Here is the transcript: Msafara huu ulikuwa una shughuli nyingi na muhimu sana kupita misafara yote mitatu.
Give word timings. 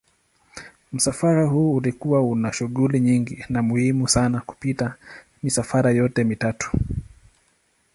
Msafara 0.93 1.45
huu 1.45 1.75
ulikuwa 1.75 2.21
una 2.23 2.53
shughuli 2.53 2.99
nyingi 2.99 3.45
na 3.49 3.61
muhimu 3.61 4.07
sana 4.07 4.41
kupita 4.41 4.95
misafara 5.43 5.91
yote 5.91 6.23
mitatu. 6.23 6.71